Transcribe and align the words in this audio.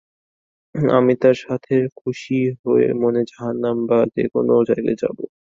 আমি 0.95 1.13
তার 1.21 1.37
সাথে 1.41 1.73
খুশি 1.97 2.37
মনে 3.01 3.21
জাহান্নামে 3.29 3.83
বা 3.89 3.99
যে 4.13 4.23
কোন 4.33 4.47
জায়গায় 4.69 4.97
যাবো! 5.03 5.23